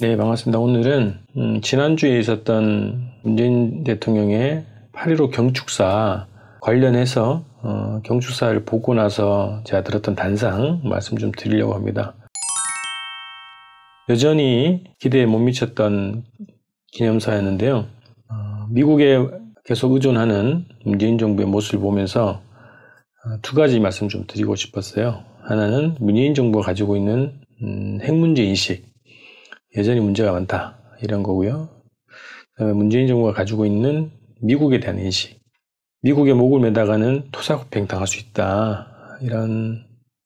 네, 0.00 0.16
반갑습니다. 0.16 0.60
오늘은 0.60 1.18
음, 1.38 1.60
지난주에 1.60 2.20
있었던 2.20 3.14
문재인 3.24 3.82
대통령의 3.82 4.64
8.15 4.92 5.32
경축사 5.32 6.28
관련해서 6.60 7.44
어, 7.62 8.00
경축사를 8.04 8.64
보고 8.64 8.94
나서 8.94 9.60
제가 9.64 9.82
들었던 9.82 10.14
단상 10.14 10.82
말씀 10.84 11.18
좀 11.18 11.32
드리려고 11.32 11.74
합니다. 11.74 12.14
여전히 14.08 14.84
기대에 15.00 15.26
못 15.26 15.40
미쳤던 15.40 16.22
기념사였는데요. 16.92 17.78
어, 17.78 18.66
미국에 18.70 19.18
계속 19.64 19.94
의존하는 19.94 20.66
문재인 20.84 21.18
정부의 21.18 21.48
모습을 21.48 21.80
보면서 21.80 22.40
어, 23.24 23.38
두 23.42 23.56
가지 23.56 23.80
말씀 23.80 24.08
좀 24.08 24.28
드리고 24.28 24.54
싶었어요. 24.54 25.24
하나는 25.40 25.96
문재인 25.98 26.34
정부가 26.34 26.66
가지고 26.66 26.96
있는 26.96 27.40
음, 27.64 27.98
핵 28.00 28.14
문제 28.14 28.44
인식 28.44 28.86
여전히 29.76 30.00
문제가 30.00 30.32
많다 30.32 30.78
이런 31.02 31.22
거고요. 31.22 31.68
그다음에 32.54 32.72
문재인 32.74 33.06
정부가 33.06 33.32
가지고 33.32 33.66
있는 33.66 34.10
미국에 34.40 34.80
대한 34.80 34.98
인식, 34.98 35.40
미국의 36.02 36.34
목을 36.34 36.60
매다가는 36.60 37.28
토사구팽 37.32 37.86
당할 37.86 38.06
수 38.06 38.18
있다 38.18 39.18
이런 39.20 39.84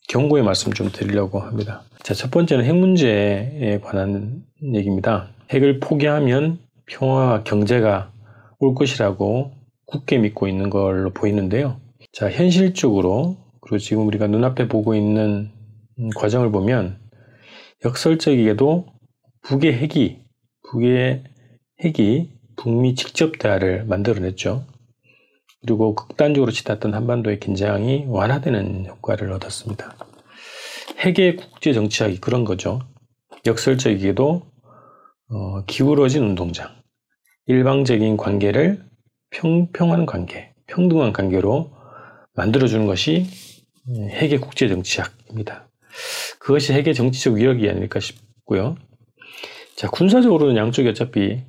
경고의 0.08 0.42
말씀 0.42 0.72
좀 0.72 0.90
드리려고 0.90 1.40
합니다. 1.40 1.82
자, 2.02 2.14
첫 2.14 2.30
번째는 2.30 2.64
핵 2.64 2.74
문제에 2.74 3.80
관한 3.82 4.42
얘기입니다. 4.74 5.28
핵을 5.50 5.80
포기하면 5.80 6.58
평화와 6.86 7.44
경제가 7.44 8.12
올 8.58 8.74
것이라고 8.74 9.52
굳게 9.86 10.18
믿고 10.18 10.48
있는 10.48 10.70
걸로 10.70 11.10
보이는데요. 11.10 11.80
자, 12.12 12.30
현실적으로 12.30 13.36
그리고 13.60 13.78
지금 13.78 14.06
우리가 14.06 14.26
눈앞에 14.26 14.68
보고 14.68 14.94
있는 14.94 15.50
과정을 16.16 16.50
보면 16.50 16.98
역설적이게도 17.84 18.86
북의 19.42 19.74
핵이 19.74 20.22
북의 20.70 21.24
핵이 21.82 22.30
북미 22.56 22.94
직접 22.94 23.38
대화를 23.38 23.84
만들어냈죠. 23.84 24.64
그리고 25.60 25.94
극단적으로 25.94 26.50
치닫던 26.50 26.94
한반도의 26.94 27.40
긴장이 27.40 28.04
완화되는 28.08 28.86
효과를 28.86 29.32
얻었습니다. 29.32 29.96
핵의 30.98 31.36
국제 31.36 31.72
정치학이 31.72 32.20
그런 32.20 32.44
거죠. 32.44 32.80
역설적이게도 33.46 34.42
어, 35.30 35.64
기울어진 35.66 36.22
운동장, 36.22 36.68
일방적인 37.46 38.16
관계를 38.16 38.84
평평한 39.30 40.06
관계, 40.06 40.52
평등한 40.66 41.12
관계로 41.12 41.72
만들어주는 42.34 42.86
것이 42.86 43.26
핵의 43.88 44.38
국제 44.40 44.68
정치학입니다. 44.68 45.68
그것이 46.38 46.72
핵의 46.72 46.94
정치적 46.94 47.34
위력이 47.34 47.68
아닐까 47.68 47.98
싶고요. 48.00 48.76
자, 49.76 49.88
군사적으로는 49.88 50.56
양쪽이 50.56 50.88
어차피 50.88 51.42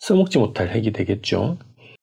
써먹지 0.00 0.38
못할 0.38 0.68
핵이 0.68 0.92
되겠죠. 0.92 1.58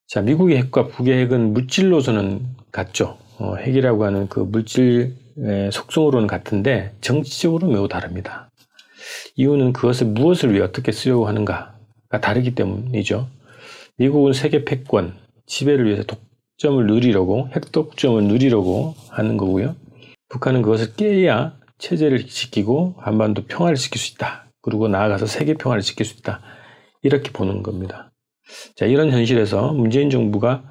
자, 0.07 0.21
미국의 0.21 0.57
핵과 0.57 0.87
북의 0.87 1.17
핵은 1.25 1.53
물질로서는 1.53 2.45
같죠. 2.71 3.17
어, 3.39 3.55
핵이라고 3.55 4.05
하는 4.05 4.27
그 4.29 4.39
물질의 4.39 5.71
속성으로는 5.71 6.27
같은데 6.27 6.93
정치적으로 7.01 7.67
매우 7.67 7.87
다릅니다. 7.87 8.49
이유는 9.35 9.73
그것을 9.73 10.07
무엇을 10.07 10.53
위해 10.53 10.63
어떻게 10.63 10.91
쓰려고 10.91 11.27
하는가가 11.27 12.21
다르기 12.21 12.55
때문이죠. 12.55 13.27
미국은 13.97 14.33
세계 14.33 14.65
패권, 14.65 15.15
지배를 15.45 15.85
위해서 15.85 16.03
독점을 16.03 16.85
누리려고, 16.85 17.49
핵 17.53 17.71
독점을 17.71 18.23
누리려고 18.23 18.95
하는 19.09 19.37
거고요. 19.37 19.75
북한은 20.29 20.61
그것을 20.61 20.95
깨야 20.95 21.57
체제를 21.77 22.27
지키고 22.27 22.95
한반도 22.97 23.45
평화를 23.45 23.77
지킬 23.77 23.99
수 23.99 24.13
있다. 24.13 24.44
그리고 24.65 24.87
나아가서 24.87 25.27
세계 25.27 25.53
평화를 25.53 25.83
지킬 25.83 26.07
수 26.07 26.17
있다. 26.17 26.41
이렇게 27.03 27.31
보는 27.31 27.61
겁니다. 27.61 28.11
자, 28.75 28.87
이런 28.87 29.11
현실에서 29.11 29.73
문재인 29.73 30.09
정부가 30.09 30.63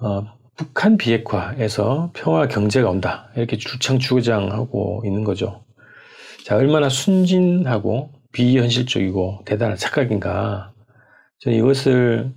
어, 0.00 0.24
북한 0.56 0.96
비핵화에서 0.96 2.10
평화 2.14 2.48
경제가 2.48 2.88
온다. 2.88 3.30
이렇게 3.36 3.58
주창 3.58 3.98
주장하고 3.98 5.02
있는 5.04 5.24
거죠. 5.24 5.66
자, 6.46 6.56
얼마나 6.56 6.88
순진하고 6.88 8.12
비현실적이고 8.32 9.42
대단한 9.44 9.76
착각인가. 9.76 10.72
저는 11.40 11.58
이것을 11.58 12.32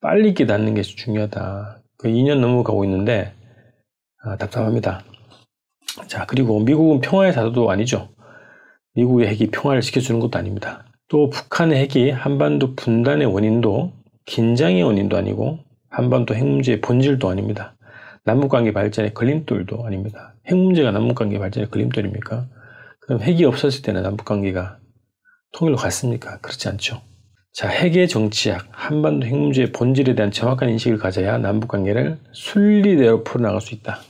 빨리 0.00 0.32
깨닫는 0.32 0.72
게 0.72 0.80
중요하다. 0.80 1.82
그 1.98 2.08
2년 2.08 2.38
넘어가고 2.38 2.84
있는데 2.86 3.34
아, 4.22 4.38
답답합니다. 4.38 5.02
자, 6.06 6.24
그리고 6.24 6.60
미국은 6.60 7.02
평화의 7.02 7.34
사도도 7.34 7.70
아니죠. 7.70 8.13
미국의 8.94 9.28
핵이 9.28 9.50
평화를 9.50 9.82
지켜주는 9.82 10.20
것도 10.20 10.38
아닙니다. 10.38 10.84
또 11.08 11.28
북한의 11.30 11.88
핵이 11.88 12.10
한반도 12.10 12.74
분단의 12.74 13.26
원인도 13.26 13.92
긴장의 14.26 14.82
원인도 14.82 15.16
아니고 15.16 15.58
한반도 15.90 16.34
핵 16.34 16.44
문제의 16.44 16.80
본질도 16.80 17.28
아닙니다. 17.28 17.76
남북관계 18.24 18.72
발전의 18.72 19.14
걸림돌도 19.14 19.84
아닙니다. 19.84 20.34
핵 20.46 20.56
문제가 20.56 20.90
남북관계 20.90 21.38
발전의 21.38 21.70
걸림돌입니까? 21.70 22.46
그럼 23.00 23.20
핵이 23.20 23.44
없었을 23.44 23.82
때는 23.82 24.02
남북관계가 24.02 24.78
통일로 25.52 25.76
갔습니까? 25.76 26.38
그렇지 26.40 26.68
않죠. 26.68 27.02
자, 27.52 27.68
핵의 27.68 28.08
정치학, 28.08 28.66
한반도 28.70 29.26
핵 29.26 29.36
문제의 29.36 29.72
본질에 29.72 30.14
대한 30.14 30.32
정확한 30.32 30.70
인식을 30.70 30.98
가져야 30.98 31.38
남북관계를 31.38 32.18
순리대로 32.32 33.22
풀어나갈 33.22 33.60
수 33.60 33.74
있다. 33.74 34.00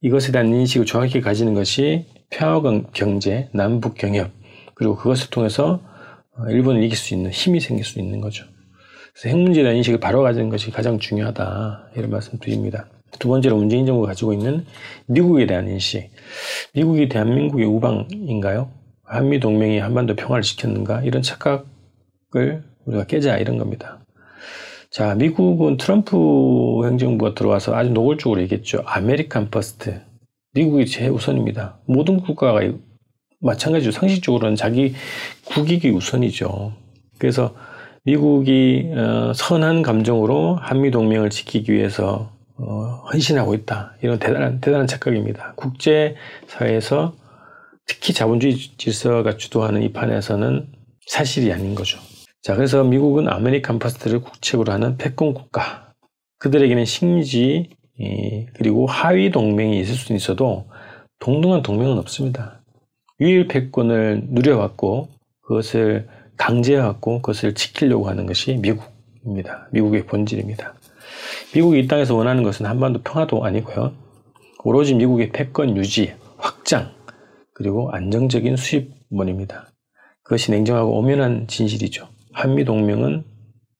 이것에 0.00 0.32
대한 0.32 0.54
인식을 0.54 0.86
정확히 0.86 1.20
가지는 1.20 1.52
것이 1.52 2.06
평화 2.30 2.60
경제, 2.92 3.48
남북 3.52 3.94
경협, 3.94 4.30
그리고 4.74 4.96
그것을 4.96 5.30
통해서 5.30 5.80
어, 6.36 6.48
일본을 6.48 6.82
이길 6.82 6.96
수 6.96 7.14
있는 7.14 7.30
힘이 7.30 7.60
생길 7.60 7.84
수 7.84 7.98
있는 7.98 8.20
거죠. 8.20 8.44
그래서 9.12 9.36
핵 9.36 9.42
문제에 9.42 9.62
대한 9.64 9.76
인식을 9.76 9.98
바로 9.98 10.22
가지는 10.22 10.48
것이 10.48 10.70
가장 10.70 10.98
중요하다. 10.98 11.90
이런 11.96 12.10
말씀 12.10 12.38
드립니다. 12.38 12.86
두 13.18 13.28
번째로 13.28 13.56
문재인 13.56 13.86
정부가 13.86 14.08
가지고 14.08 14.32
있는 14.32 14.64
미국에 15.06 15.46
대한 15.46 15.68
인식. 15.68 16.10
미국이 16.74 17.08
대한민국의 17.08 17.66
우방인가요? 17.66 18.70
한미 19.02 19.40
동맹이 19.40 19.78
한반도 19.78 20.14
평화를 20.14 20.42
지켰는가? 20.42 21.02
이런 21.02 21.22
착각을 21.22 22.62
우리가 22.84 23.04
깨자 23.06 23.38
이런 23.38 23.58
겁니다. 23.58 23.98
자, 24.90 25.14
미국은 25.14 25.76
트럼프 25.76 26.16
행정부가 26.86 27.34
들어와서 27.34 27.74
아주 27.74 27.90
노골적으로 27.90 28.40
얘기했죠. 28.42 28.82
American 28.86 29.50
first. 29.50 30.00
미국이 30.54 30.86
최우선입니다. 30.86 31.78
모든 31.86 32.20
국가가 32.20 32.60
마찬가지로 33.40 33.92
상식적으로는 33.92 34.56
자기 34.56 34.94
국익이 35.46 35.90
우선이죠. 35.90 36.72
그래서 37.18 37.54
미국이 38.04 38.90
어, 38.94 39.32
선한 39.34 39.82
감정으로 39.82 40.56
한미 40.56 40.90
동맹을 40.90 41.30
지키기 41.30 41.72
위해서 41.72 42.32
어, 42.56 43.04
헌신하고 43.12 43.54
있다. 43.54 43.94
이건 44.02 44.18
대단한 44.18 44.60
대단한 44.60 44.86
착각입니다. 44.86 45.54
국제 45.56 46.16
사회에서 46.46 47.14
특히 47.86 48.12
자본주의 48.12 48.56
질서가 48.56 49.36
주도하는 49.36 49.82
이 49.82 49.92
판에서는 49.92 50.68
사실이 51.06 51.52
아닌 51.52 51.74
거죠. 51.74 51.98
자, 52.42 52.54
그래서 52.54 52.84
미국은 52.84 53.28
American 53.28 53.78
first를 53.78 54.20
국책으로 54.20 54.72
하는 54.72 54.96
패권 54.96 55.34
국가. 55.34 55.92
그들에게는 56.38 56.84
식민지 56.84 57.70
그리고 58.54 58.86
하위 58.86 59.30
동맹이 59.30 59.80
있을 59.80 59.94
수는 59.94 60.16
있어도 60.16 60.66
동등한 61.18 61.62
동맹은 61.62 61.98
없습니다. 61.98 62.62
유일 63.20 63.48
패권을 63.48 64.28
누려왔고 64.28 65.08
그것을 65.42 66.08
강제해왔고 66.36 67.20
그것을 67.20 67.54
지키려고 67.54 68.08
하는 68.08 68.26
것이 68.26 68.56
미국입니다. 68.56 69.68
미국의 69.72 70.06
본질입니다. 70.06 70.74
미국이 71.54 71.80
이 71.80 71.88
땅에서 71.88 72.14
원하는 72.14 72.42
것은 72.42 72.66
한반도 72.66 73.02
평화도 73.02 73.44
아니고요. 73.44 73.92
오로지 74.62 74.94
미국의 74.94 75.30
패권 75.30 75.76
유지, 75.76 76.14
확장, 76.36 76.92
그리고 77.54 77.90
안정적인 77.90 78.56
수입원입니다. 78.56 79.68
그것이 80.22 80.50
냉정하고 80.52 80.98
엄연한 80.98 81.48
진실이죠. 81.48 82.08
한미 82.32 82.64
동맹은 82.64 83.24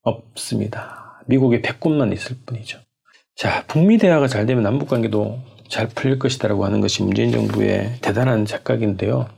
없습니다. 0.02 1.22
미국의 1.26 1.62
패권만 1.62 2.12
있을 2.12 2.36
뿐이죠. 2.46 2.80
자, 3.38 3.62
북미 3.68 3.98
대화가 3.98 4.26
잘 4.26 4.46
되면 4.46 4.64
남북 4.64 4.88
관계도 4.88 5.38
잘 5.68 5.86
풀릴 5.86 6.18
것이다라고 6.18 6.64
하는 6.64 6.80
것이 6.80 7.04
문재인 7.04 7.30
정부의 7.30 7.92
대단한 8.00 8.44
착각인데요. 8.44 9.28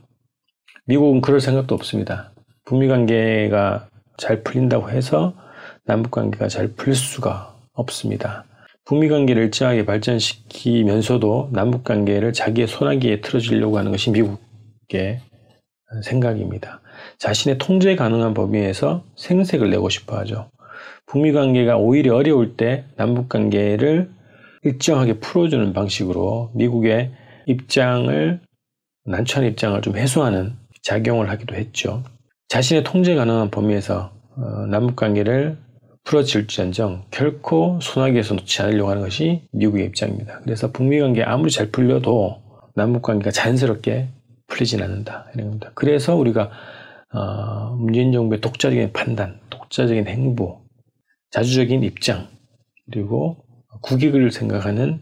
미국은 0.87 1.21
그럴 1.21 1.39
생각도 1.39 1.75
없습니다. 1.75 2.31
북미 2.65 2.87
관계가 2.87 3.89
잘 4.17 4.41
풀린다고 4.41 4.89
해서 4.89 5.35
남북 5.85 6.09
관계가 6.09 6.47
잘 6.47 6.69
풀릴 6.69 6.95
수가 6.95 7.55
없습니다. 7.73 8.45
북미 8.85 9.07
관계를 9.07 9.43
일정하게 9.43 9.85
발전시키면서도 9.85 11.49
남북 11.53 11.83
관계를 11.83 12.33
자기의 12.33 12.67
손아귀에 12.67 13.21
틀어주려고 13.21 13.77
하는 13.77 13.91
것이 13.91 14.09
미국의 14.09 15.21
생각입니다. 16.03 16.81
자신의 17.19 17.59
통제 17.59 17.95
가능한 17.95 18.33
범위에서 18.33 19.03
생색을 19.15 19.69
내고 19.69 19.89
싶어 19.89 20.17
하죠. 20.17 20.49
북미 21.05 21.31
관계가 21.31 21.77
오히려 21.77 22.15
어려울 22.15 22.55
때 22.55 22.85
남북 22.95 23.29
관계를 23.29 24.09
일정하게 24.63 25.19
풀어주는 25.19 25.73
방식으로 25.73 26.51
미국의 26.55 27.11
입장을 27.47 28.39
난처한 29.05 29.49
입장을 29.49 29.81
좀 29.81 29.97
해소하는 29.97 30.53
작용을 30.83 31.29
하기도 31.29 31.55
했죠. 31.55 32.03
자신의 32.47 32.83
통제 32.83 33.15
가능한 33.15 33.49
범위에서 33.49 34.11
어, 34.37 34.65
남북 34.67 34.95
관계를 34.95 35.57
풀어질지언정 36.03 37.05
결코 37.11 37.79
소나기에서 37.81 38.35
놓지 38.35 38.61
않으려고 38.61 38.89
하는 38.89 39.03
것이 39.03 39.43
미국의 39.51 39.85
입장입니다. 39.87 40.39
그래서 40.43 40.71
북미 40.71 40.99
관계 40.99 41.23
아무리 41.23 41.51
잘 41.51 41.69
풀려도 41.69 42.41
남북 42.75 43.03
관계가 43.03 43.31
자연스럽게 43.31 44.09
풀리진 44.47 44.81
않는다 44.81 45.27
이런 45.33 45.47
겁니다. 45.47 45.71
그래서 45.75 46.15
우리가 46.15 46.49
어, 47.13 47.75
문재인 47.77 48.11
정부의 48.11 48.41
독자적인 48.41 48.93
판단, 48.93 49.39
독자적인 49.49 50.07
행보, 50.07 50.60
자주적인 51.31 51.83
입장 51.83 52.29
그리고 52.85 53.45
국익을 53.81 54.31
생각하는 54.31 55.01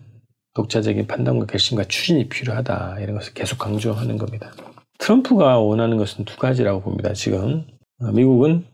독자적인 0.56 1.08
판단과 1.08 1.46
결심과 1.46 1.84
추진이 1.86 2.30
필요하다 2.30 3.00
이런 3.00 3.16
것을 3.16 3.34
계속 3.34 3.58
강조하는 3.60 4.18
겁니다. 4.18 4.52
트럼프가 5.00 5.60
원하는 5.60 5.98
것은 5.98 6.26
두 6.26 6.38
가지라고 6.38 6.82
봅니다. 6.82 7.14
지금 7.14 7.66
어, 8.02 8.12
미국은 8.12 8.66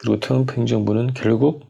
그리고 0.00 0.20
트럼프 0.20 0.54
행정부는 0.54 1.14
결국 1.14 1.64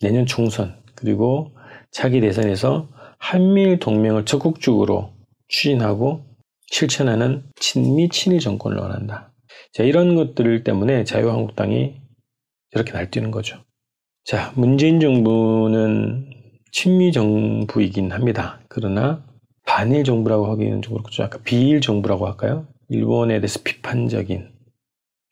내년 0.00 0.26
총선 0.26 0.82
그리고 0.94 1.56
차기 1.90 2.20
대선에서 2.20 2.88
한미일 3.18 3.78
동맹을 3.78 4.24
적극적으로 4.24 5.12
추진하고 5.48 6.24
실천하는 6.68 7.44
친미 7.56 8.08
친일 8.10 8.40
정권을 8.40 8.78
원한다. 8.78 9.32
자, 9.72 9.82
이런 9.82 10.14
것들 10.14 10.64
때문에 10.64 11.04
자유한국당이 11.04 12.00
저렇게 12.72 12.92
날뛰는 12.92 13.30
거죠. 13.30 13.62
자, 14.26 14.52
문재인 14.56 14.98
정부는 14.98 16.26
친미 16.72 17.12
정부이긴 17.12 18.10
합니다. 18.10 18.58
그러나 18.68 19.24
반일 19.64 20.02
정부라고 20.02 20.46
하기는 20.46 20.82
좀 20.82 20.94
그렇고 20.94 21.10
약간 21.22 21.40
비일 21.44 21.80
정부라고 21.80 22.26
할까요? 22.26 22.66
일본에 22.88 23.38
대해서 23.38 23.60
비판적인 23.62 24.50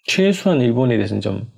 최소한 0.06 0.61
일본에 0.61 0.96
대해서는 0.96 1.20
좀 1.20 1.50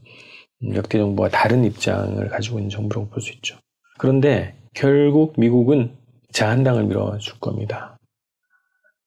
역대 0.74 0.96
정부와 0.96 1.28
다른 1.28 1.64
입장을 1.64 2.26
가지고 2.28 2.58
있는 2.58 2.70
정부라고 2.70 3.10
볼 3.10 3.20
수 3.20 3.32
있죠. 3.34 3.58
그런데 3.98 4.54
결국 4.74 5.34
미국은 5.36 5.94
자한당을 6.32 6.84
밀어줄 6.84 7.38
겁니다. 7.38 7.98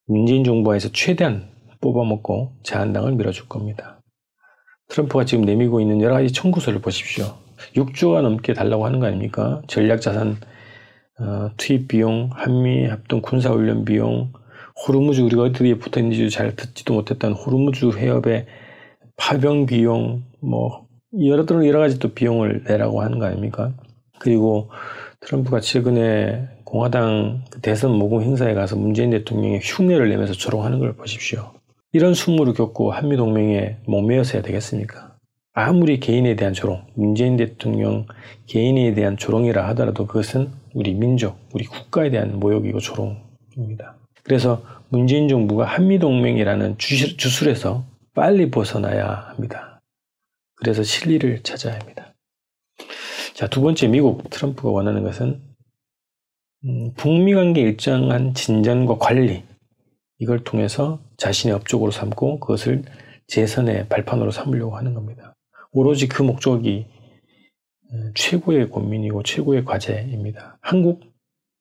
문재인 0.05 0.43
정부에서 0.43 0.89
최대한 0.91 1.49
뽑아먹고 1.81 2.53
자한당을 2.61 3.13
밀어줄 3.13 3.47
겁니다. 3.47 3.99
트럼프가 4.89 5.25
지금 5.25 5.45
내밀고 5.45 5.79
있는 5.81 5.99
여러 6.01 6.13
가지 6.13 6.31
청구서를 6.31 6.79
보십시오. 6.81 7.35
6조가 7.75 8.21
넘게 8.21 8.53
달라고 8.53 8.85
하는 8.85 9.00
거 9.00 9.07
아닙니까? 9.07 9.61
전략자산 9.67 10.38
어, 11.19 11.51
투입 11.57 11.88
비용, 11.88 12.29
한미 12.33 12.85
합동 12.85 13.21
군사 13.21 13.50
훈련 13.50 13.83
비용, 13.83 14.31
호르무즈 14.88 15.21
우리가 15.21 15.44
어디에 15.44 15.75
붙어 15.75 16.00
있는지 16.00 16.29
잘 16.29 16.56
듣지도 16.56 16.94
못했던 16.94 17.33
호르무즈 17.33 17.85
해협의 17.97 18.45
파병 19.17 19.65
비용, 19.65 20.23
뭐 20.39 20.88
여러 21.25 21.44
여러 21.65 21.79
가지 21.79 22.00
또 22.00 22.13
비용을 22.13 22.63
내라고 22.67 23.01
하는 23.01 23.19
거 23.19 23.25
아닙니까? 23.25 23.73
그리고 24.19 24.69
트럼프가 25.21 25.59
최근에 25.59 26.47
공화당 26.63 27.44
그 27.50 27.61
대선 27.61 27.91
모금 27.91 28.21
행사에 28.21 28.53
가서 28.53 28.75
문재인 28.75 29.09
대통령의 29.09 29.59
흉내를 29.61 30.07
내면서 30.09 30.33
조롱하는 30.33 30.79
걸 30.79 30.94
보십시오. 30.94 31.51
이런 31.91 32.13
숙무를 32.13 32.53
겪고 32.53 32.91
한미 32.91 33.17
동맹에 33.17 33.77
목매어서야 33.88 34.44
되겠습니까? 34.44 35.08
아무리 35.59 36.00
개인에 36.00 36.35
대한 36.35 36.53
조롱, 36.53 36.85
문재인 36.94 37.38
대통령 37.38 38.06
개인에 38.47 38.94
대한 38.94 39.17
조롱이라 39.17 39.67
하더라도 39.69 40.07
그것은 40.07 40.51
우리 40.73 40.94
민족, 40.94 41.38
우리 41.53 41.65
국가에 41.65 42.09
대한 42.09 42.39
모욕이고 42.39 42.79
조롱입니다. 42.79 43.97
그래서 44.23 44.63
문재인 44.89 45.27
정부가 45.27 45.65
한미동맹이라는 45.65 46.77
주술에서 46.77 47.83
빨리 48.13 48.50
벗어나야 48.50 49.06
합니다. 49.29 49.81
그래서 50.56 50.83
실리를 50.83 51.41
찾아야 51.44 51.75
합니다. 51.79 52.13
자, 53.33 53.47
두 53.47 53.61
번째 53.61 53.88
미국 53.88 54.29
트럼프가 54.29 54.69
원하는 54.69 55.03
것은 55.03 55.41
음, 56.65 56.94
북미 56.95 57.33
관계 57.33 57.61
일정한 57.61 58.33
진전과 58.33 58.97
관리 58.97 59.44
이걸 60.19 60.44
통해서 60.44 61.00
자신의 61.17 61.56
업적으로 61.56 61.91
삼고 61.91 62.39
그것을 62.39 62.83
재선의 63.27 63.88
발판으로 63.88 64.31
삼으려고 64.31 64.75
하는 64.75 64.94
겁니다. 64.94 65.33
오로지 65.71 66.07
그 66.07 66.24
목적이 66.24 66.88
최고의 68.16 68.69
고민이고 68.69 69.24
최고의 69.24 69.66
과제입니다. 69.66 70.57
한국 70.62 71.01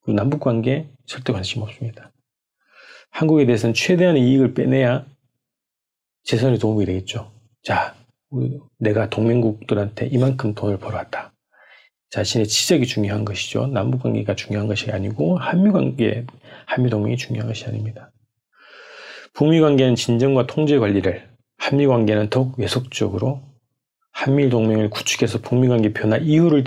남북 0.07 0.39
관계 0.39 0.89
절대 1.05 1.31
관심 1.31 1.61
없습니다. 1.61 2.11
한국에 3.11 3.45
대해서는 3.45 3.73
최대한의 3.73 4.23
이익을 4.23 4.53
빼내야 4.53 5.05
재선에 6.23 6.57
도움이 6.57 6.85
되겠죠. 6.85 7.31
자, 7.63 7.95
내가 8.79 9.09
동맹국들한테 9.09 10.07
이만큼 10.07 10.53
돈을 10.53 10.77
벌어왔다. 10.77 11.33
자신의 12.09 12.47
지적이 12.47 12.87
중요한 12.87 13.25
것이죠. 13.25 13.67
남북 13.67 14.03
관계가 14.03 14.35
중요한 14.35 14.67
것이 14.67 14.91
아니고 14.91 15.37
한미 15.37 15.71
관계, 15.71 16.25
한미 16.65 16.89
동맹이 16.89 17.17
중요한 17.17 17.47
것이 17.47 17.65
아닙니다. 17.65 18.11
북미 19.33 19.59
관계는 19.61 19.95
진정과 19.95 20.47
통제 20.47 20.79
관리를, 20.79 21.29
한미 21.57 21.85
관계는 21.85 22.29
더욱 22.29 22.57
외속적으로 22.57 23.48
한미일 24.19 24.49
동맹을 24.49 24.89
구축해서 24.89 25.39
북미 25.39 25.69
관계 25.69 25.93
변화 25.93 26.17
이유를 26.17 26.65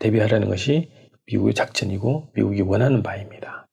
대비하라는 0.00 0.48
것이 0.48 0.90
미국의 1.26 1.54
작전이고 1.54 2.30
미국이 2.34 2.60
원하는 2.62 3.04
바입니다. 3.04 3.68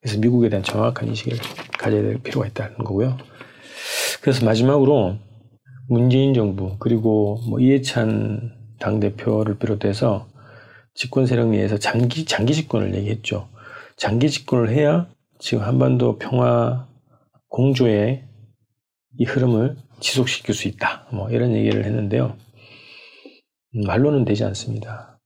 그래서 0.00 0.20
미국에 0.20 0.48
대한 0.48 0.62
정확한 0.62 1.08
인식을 1.08 1.38
가져야 1.76 2.02
될 2.02 2.18
필요가 2.22 2.46
있다는 2.46 2.76
거고요. 2.78 3.18
그래서 4.20 4.46
마지막으로 4.46 5.16
문재인 5.88 6.34
정부 6.34 6.76
그리고 6.78 7.40
뭐 7.48 7.58
이해찬 7.58 8.52
당 8.78 9.00
대표를 9.00 9.58
비롯해서 9.58 10.28
집권 10.94 11.26
세력 11.26 11.48
내에서 11.48 11.78
장기 11.78 12.24
장기 12.24 12.54
집권을 12.54 12.94
얘기했죠. 12.94 13.48
장기 13.96 14.30
집권을 14.30 14.70
해야 14.70 15.08
지금 15.40 15.64
한반도 15.64 16.16
평화 16.16 16.86
공조의 17.48 18.22
이 19.18 19.24
흐름을 19.24 19.76
지속시킬 19.98 20.54
수 20.54 20.68
있다. 20.68 21.08
뭐 21.12 21.28
이런 21.28 21.56
얘기를 21.56 21.84
했는데요. 21.84 22.36
말로는 23.72 24.24
되지 24.24 24.44
않습니다. 24.44 25.18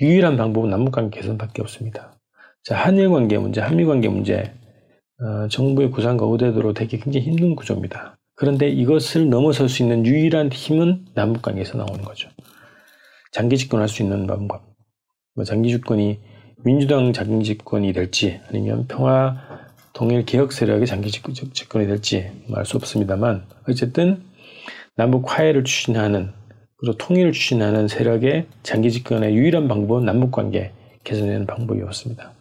유일한 0.00 0.36
방법은 0.36 0.70
남북관계 0.70 1.20
개선밖에 1.20 1.62
없습니다. 1.62 2.18
자, 2.62 2.76
한일 2.76 3.10
관계 3.10 3.38
문제, 3.38 3.60
한미 3.60 3.84
관계 3.84 4.08
문제, 4.08 4.52
어, 5.20 5.48
정부의 5.48 5.90
구상과 5.90 6.26
의대도로 6.26 6.74
되게 6.74 6.98
굉장히 6.98 7.26
힘든 7.26 7.56
구조입니다. 7.56 8.18
그런데 8.34 8.68
이것을 8.68 9.30
넘어설 9.30 9.68
수 9.68 9.82
있는 9.82 10.06
유일한 10.06 10.52
힘은 10.52 11.06
남북관계에서 11.14 11.78
나오는 11.78 12.04
거죠. 12.04 12.28
장기 13.32 13.56
집권할 13.56 13.88
수 13.88 14.02
있는 14.02 14.26
방법. 14.26 14.62
뭐 15.34 15.44
장기 15.44 15.70
집권이 15.70 16.20
민주당 16.64 17.12
장기 17.12 17.44
집권이 17.44 17.92
될지 17.92 18.40
아니면 18.48 18.86
평화 18.86 19.36
동일 19.92 20.24
개혁 20.24 20.52
세력의 20.52 20.86
장기 20.86 21.10
집권이 21.10 21.86
될지 21.86 22.30
알 22.54 22.64
수 22.64 22.76
없습니다만 22.76 23.44
어쨌든 23.68 24.22
남북 24.96 25.30
화해를 25.30 25.64
추진하는 25.64 26.32
그리고 26.78 26.96
통일을 26.96 27.32
추진하는 27.32 27.88
세력의 27.88 28.46
장기 28.62 28.90
집권의 28.90 29.34
유일한 29.34 29.68
방법은 29.68 30.04
남북관계 30.04 30.72
개선하는 31.04 31.46
방법이었습니다. 31.46 32.32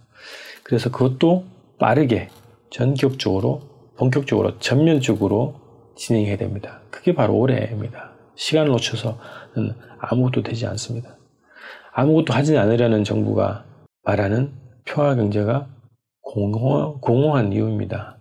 그래서 0.64 0.92
그것도 0.92 1.46
빠르게 1.80 2.30
전격적으로 2.70 3.62
본격적으로 3.98 4.60
전면적으로 4.60 5.56
진행해야 5.96 6.38
됩니다. 6.38 6.82
그게 6.92 7.16
바로 7.16 7.36
올해입니다. 7.36 8.12
시간을 8.36 8.72
놓쳐서는 8.72 9.74
아무것도 10.00 10.44
되지 10.44 10.68
않습니다. 10.68 11.18
아무것도 11.94 12.34
하지 12.34 12.56
않으려는 12.58 13.04
정부가 13.04 13.66
말하는 14.04 14.52
평화 14.86 15.16
경제가 15.16 15.68
공허, 16.22 17.00
공허한 17.00 17.54
이유입니다. 17.54 18.20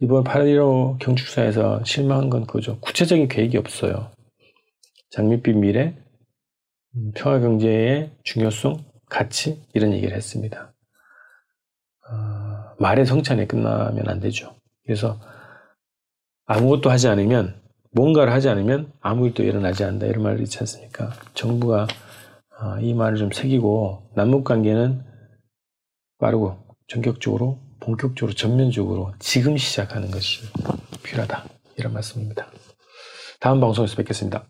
이번 0.00 0.24
8.15 0.24 0.98
경축사에서 0.98 1.84
실망한 1.84 2.30
건 2.30 2.46
그거죠. 2.46 2.80
구체적인 2.80 3.28
계획이 3.28 3.58
없어요. 3.58 4.10
장밋빛 5.10 5.56
미래, 5.56 5.96
음, 6.96 7.12
평화 7.14 7.40
경제의 7.40 8.12
중요성, 8.24 8.84
가치 9.08 9.62
이런 9.74 9.92
얘기를 9.92 10.16
했습니다. 10.16 10.72
어, 12.08 12.74
말의 12.78 13.06
성찬에 13.06 13.46
끝나면 13.46 14.08
안 14.08 14.20
되죠. 14.20 14.56
그래서 14.84 15.20
아무것도 16.46 16.90
하지 16.90 17.08
않으면 17.08 17.60
뭔가를 17.92 18.32
하지 18.32 18.48
않으면 18.48 18.92
아무 19.00 19.26
일도 19.26 19.42
일어나지 19.42 19.84
않는다 19.84 20.06
이런 20.06 20.22
말이 20.22 20.42
있지 20.42 20.58
않습니까? 20.60 21.12
정부가 21.34 21.86
어, 22.60 22.78
이 22.80 22.94
말을 22.94 23.18
좀 23.18 23.30
새기고 23.32 24.12
남북 24.14 24.44
관계는 24.44 25.04
빠르고 26.18 26.76
전격적으로 26.86 27.58
본격적으로 27.80 28.34
전면적으로 28.34 29.12
지금 29.18 29.56
시작하는 29.56 30.10
것이 30.10 30.42
필요하다 31.02 31.44
이런 31.76 31.92
말씀입니다. 31.92 32.50
다음 33.40 33.60
방송에서 33.60 33.96
뵙겠습니다. 33.96 34.44